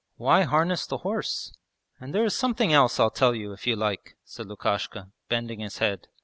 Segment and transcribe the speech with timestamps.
[0.15, 1.53] 'Why harness the horse?
[1.99, 5.77] And there is something else I'll tell you if you like,' said Lukashka, bending his
[5.77, 6.07] head.